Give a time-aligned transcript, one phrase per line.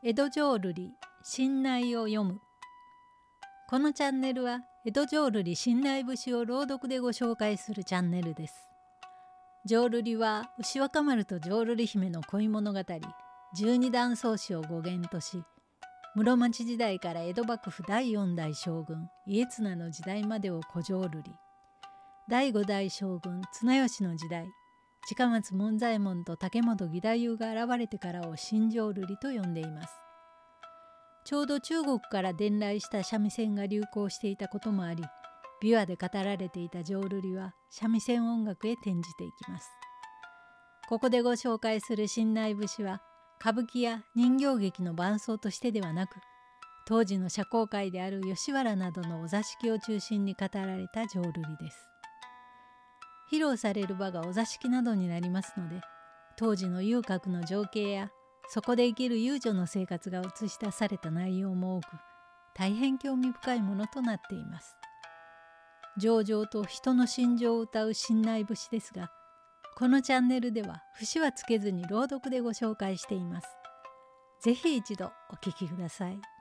[0.00, 0.92] 江戸浄瑠璃
[1.24, 2.40] 信内を読む。
[3.68, 8.54] このチャンネルは江戸浄瑠璃信内節を朗読でご紹介するチャンネルです。
[9.66, 12.80] 浄瑠璃は牛若丸と浄瑠璃姫の恋物語
[13.56, 15.42] 十二段宗師を語源とし
[16.14, 21.34] 室町時代から江戸幕府第四代将軍家綱の時代までを古浄瑠璃
[22.28, 24.46] 第五代将軍綱吉の時代
[25.08, 29.94] 近松門左衛門と竹本義太夫が現れてからを新浄瑠璃と呼んでいます。
[31.24, 35.02] ちょうど中国から伝来した三味線が流行していたこともあり
[35.62, 39.70] 琵琶で語られていた浄瑠璃は三味線音楽へ転じていきます。
[40.90, 43.00] ここでご紹介する新内節は
[43.40, 46.16] 歌舞伎や人形劇の伴奏としてではなく
[46.86, 51.97] 当時の社交界である吉原などのお座敷を中心に語られた浄瑠璃です。
[53.30, 55.80] 披露される場がお座敷などになりますので
[56.36, 58.10] 当時の遊郭の情景や
[58.48, 61.86] そこで生きる遊女の生活が映し出された内容も多く
[62.54, 64.74] 大変興味深いものとなっています。
[65.98, 69.10] 上々と人の心情を歌う信内節ですが
[69.76, 73.48] このチャンネルでは節はつけずに朗読でご紹介しています。
[74.40, 76.37] ぜひ一度お聴きください。